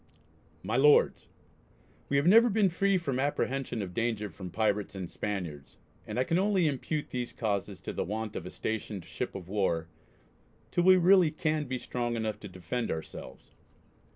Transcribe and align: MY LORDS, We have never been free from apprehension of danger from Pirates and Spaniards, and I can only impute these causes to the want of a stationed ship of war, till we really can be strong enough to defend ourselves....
MY 0.63 0.77
LORDS, 0.77 1.27
We 2.09 2.17
have 2.17 2.25
never 2.25 2.49
been 2.49 2.69
free 2.69 2.97
from 2.97 3.19
apprehension 3.19 3.83
of 3.83 3.93
danger 3.93 4.31
from 4.31 4.49
Pirates 4.49 4.95
and 4.95 5.07
Spaniards, 5.07 5.77
and 6.07 6.17
I 6.17 6.23
can 6.23 6.39
only 6.39 6.65
impute 6.65 7.11
these 7.11 7.31
causes 7.31 7.79
to 7.81 7.93
the 7.93 8.03
want 8.03 8.35
of 8.35 8.47
a 8.47 8.49
stationed 8.49 9.05
ship 9.05 9.35
of 9.35 9.47
war, 9.47 9.89
till 10.71 10.85
we 10.85 10.97
really 10.97 11.29
can 11.29 11.65
be 11.65 11.77
strong 11.77 12.15
enough 12.15 12.39
to 12.39 12.47
defend 12.47 12.89
ourselves.... 12.89 13.53